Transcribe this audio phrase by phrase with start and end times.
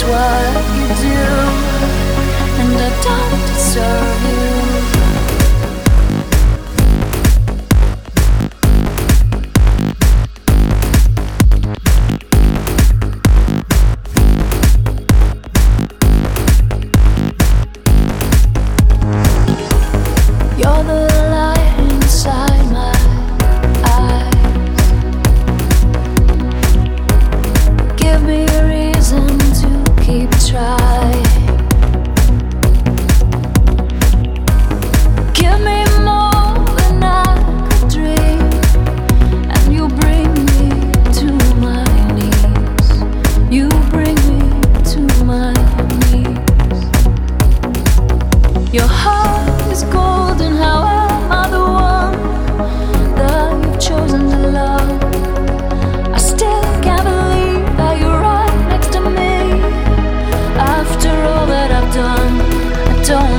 [0.00, 1.20] what you do,
[2.60, 4.61] and I don't deserve you.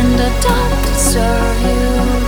[0.00, 2.19] and I don't deserve you.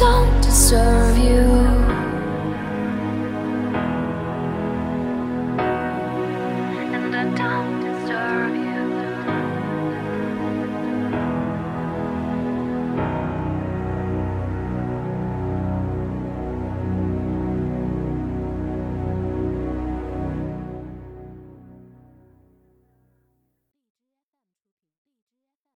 [0.00, 0.39] don't